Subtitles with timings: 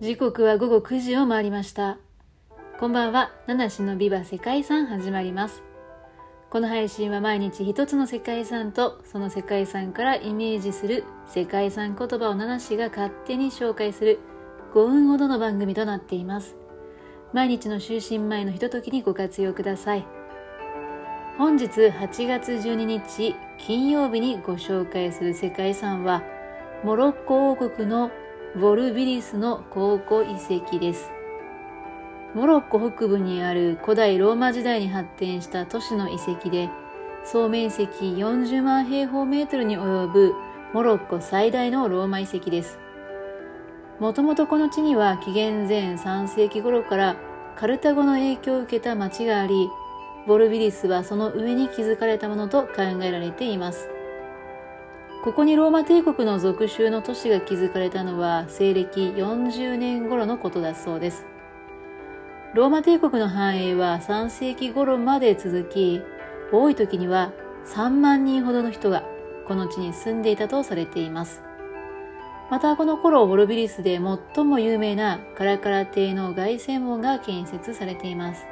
[0.00, 1.98] 時刻は午後9時を回りました。
[2.78, 5.64] こんばんは、七種のビバ世界遺産始まります。
[6.50, 14.20] この配信は毎日一つの世界遺産とその世界遺産からイメージする世界遺産言葉を七種が勝手に紹介する
[14.72, 16.54] 5分ほどの番組となっています。
[17.32, 20.06] 毎日の就寝前のひとときにご活用ください。
[21.38, 26.22] 本日8月12日金曜日にご紹介する世界遺産は
[26.84, 28.12] モロッコ王国の
[28.58, 31.12] ボルビリスの考古遺跡です。
[32.34, 36.68] モロッコ北部にある古代ローマ時代に発展した都市の遺跡で、
[37.24, 40.34] 総面積40万平方メートルに及ぶ
[40.74, 42.80] モロッコ最大のローマ遺跡です。
[44.00, 47.16] もともとこの地には紀元前3世紀頃から
[47.54, 49.68] カルタゴの影響を受けた町があり、
[50.26, 53.88] ボルビリスはその上に築かれたものと考えられています。
[55.24, 61.26] ここにローマ帝国の属州の都市が築かれたのは西暦40年頃のことだそうです。
[62.54, 66.00] ローマ帝国の繁栄は3世紀頃まで続き、
[66.52, 67.32] 多い時には
[67.66, 69.02] 3万人ほどの人が
[69.46, 71.42] この地に住んでいたとされています。
[72.48, 74.00] またこの頃ボルビリスで
[74.34, 78.46] 最も有名なカラカラ邸の凱旋門が建設されています。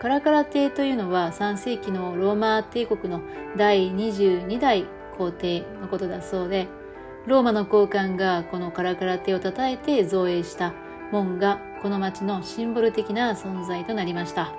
[0.00, 3.22] カラカラ邸というのは3世紀のローマ帝国の
[3.56, 4.84] 第22代
[5.16, 6.68] 皇帝のことだそうで、
[7.26, 10.74] ローマの高官がこのカラカラ邸を称えて造営した
[11.10, 14.52] 門がこの町のシンボル的な存在となりました。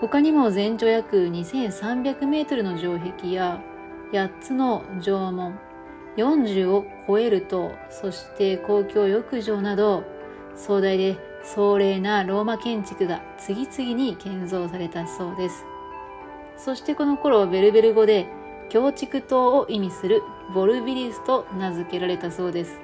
[0.00, 3.62] 他にも全長約2300メートルの城壁や
[4.12, 5.58] 8つの城門、
[6.16, 10.04] 40を超えると、そして公共浴場など
[10.56, 15.64] 壮大で壮麗なローマ建築が次々に建造されたそうです。
[16.56, 18.26] そしてこの頃ベルベル語で
[18.70, 20.22] 教築島を意味する
[20.54, 22.78] ボルビリスと名付けられたそうです。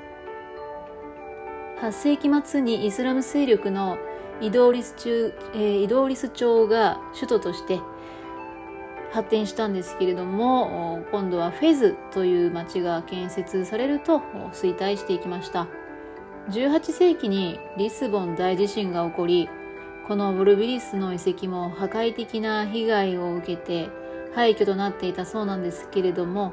[1.80, 3.96] 8世紀末にイスラム勢力の
[4.40, 7.80] イドーリス中、えー、イドーリス朝が首都として
[9.12, 14.18] 発展したんですけれども、今度はフェズという町が建設されると
[14.52, 15.68] 衰退していきました。
[16.50, 19.48] 18世紀にリスボン大地震が起こり、
[20.08, 23.88] このボルビリスの遺跡も破壊的な被害を受けて
[24.36, 26.52] 廃墟となっていたそうなんですけれども、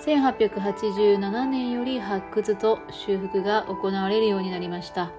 [0.00, 5.10] 1887年より発掘と修復が行われるようになりました。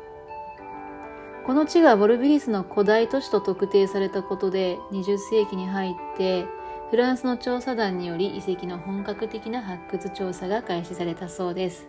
[1.43, 6.45] この地がボルビリスの古代都市と特定されたことで20世紀に入って
[6.91, 11.87] フランスの調査団により遺跡の本格的な発掘調査が開始されたそうです。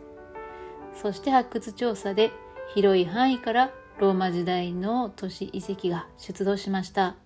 [0.94, 2.32] そして発掘調査で
[2.74, 7.16] 広い範囲からローマ時代の都市遺跡が出土しました。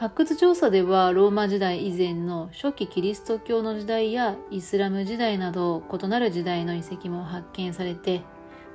[0.00, 8.22] 発掘調査ではローマ時代以前の初期キリスト教の時代やイスラム時代など異なる時代の遺跡も発見されて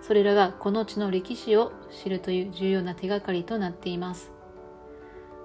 [0.04, 4.32] それらがこの地の歴史を知るという重要な手がかりとなっています。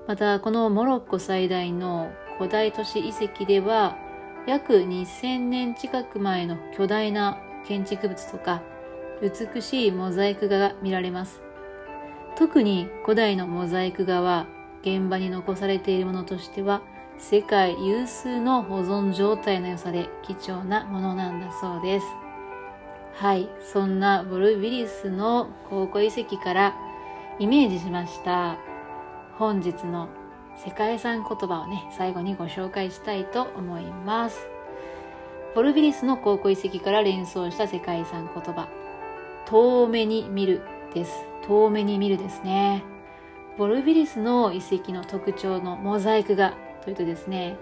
[0.06, 3.96] またこのモロッコ最大の古代都市遺跡では
[4.46, 8.62] 約2000年近く前の巨大な建築物とか
[9.22, 11.40] 美しいモザイク画が見られます。
[12.36, 14.46] 特に古代のモザイク画は
[14.82, 16.82] 現場に残されているものとしては
[17.18, 22.06] 世界有数の保存状態の良さで貴重なものなんだそうです。
[23.14, 26.74] はいそんなボルビリスの考古遺跡から
[27.38, 28.56] イメージしました。
[29.36, 30.08] 本日の
[30.56, 34.46] 世界遺産言葉をね最後にご紹介したいと思います。
[35.54, 38.68] ボルビリスの考古遺跡から連想した世界遺産言葉。
[39.46, 40.62] 遠目に見る
[40.94, 41.12] です。
[41.46, 42.84] 遠目に見るですね。
[43.60, 47.58] ボルビリスの遺跡の特徴のモザイク画というとですね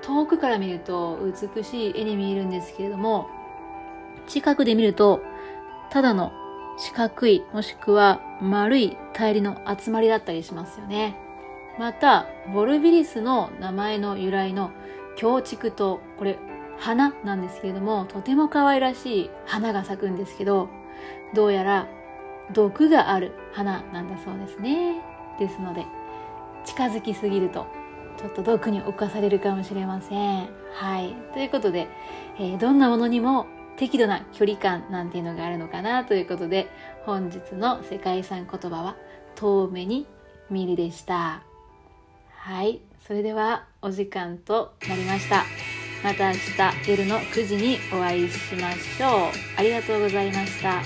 [0.00, 1.18] 遠くから見ると
[1.56, 3.28] 美しい絵に見えるんですけれども
[4.28, 5.20] 近くで見ると
[5.90, 6.30] ただの
[6.78, 11.16] 四角いもしくは丸いタイルの集まりだったりしますよね。
[11.76, 14.70] またボルビリスの名前の由来の
[15.16, 16.38] 京畜島これ
[16.78, 20.68] 花なんですけれどもとても可愛らしい花が咲くんですけど
[21.34, 21.88] どうやら
[22.52, 25.11] 毒がある花なんだそうですね。
[25.38, 25.84] ですので
[26.64, 27.66] 近づきすぎると
[28.18, 30.48] ちょっと毒に侵されるかもしれません。
[30.74, 31.14] はい。
[31.32, 31.88] ということで、
[32.38, 33.46] えー、どんなものにも
[33.76, 36.04] 適度な距離感なんていうのがあるのかな？
[36.04, 36.68] ということで、
[37.04, 38.96] 本日の世界遺産言葉は
[39.34, 40.06] 遠目に
[40.50, 41.42] 見るでした。
[42.30, 42.80] はい。
[43.06, 45.44] それではお時間となりました。
[46.04, 49.10] また明日夜の9時にお会いしましょう。
[49.56, 50.82] ありがとうございました。